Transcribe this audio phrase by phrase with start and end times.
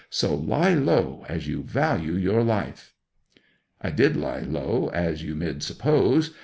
[0.09, 2.95] So lie low, as you value your life!"
[3.81, 6.31] 'I did lie low, as you mid suppose.